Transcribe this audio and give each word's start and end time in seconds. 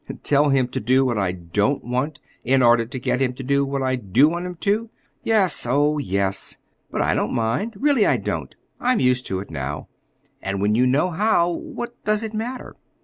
"Tell 0.23 0.49
him 0.49 0.67
to 0.69 0.79
do 0.79 1.05
what 1.05 1.19
I 1.19 1.31
don't 1.31 1.83
want 1.83 2.19
in 2.43 2.63
order 2.63 2.87
to 2.87 2.99
get 2.99 3.21
him 3.21 3.33
to 3.35 3.43
do 3.43 3.63
what 3.63 3.83
I 3.83 3.97
do 3.97 4.27
want 4.29 4.47
him 4.47 4.55
to? 4.61 4.89
Yes, 5.23 5.63
oh, 5.69 5.99
yes. 5.99 6.57
But 6.89 7.03
I 7.03 7.13
don't 7.13 7.33
mind; 7.33 7.75
really 7.77 8.07
I 8.07 8.17
don't. 8.17 8.55
I'm 8.79 8.99
used 8.99 9.27
to 9.27 9.39
it 9.41 9.51
now. 9.51 9.89
And 10.41 10.59
when 10.59 10.73
you 10.73 10.87
know 10.87 11.11
how, 11.11 11.51
what 11.51 12.03
does 12.03 12.23
it 12.23 12.33
matter? 12.33 12.75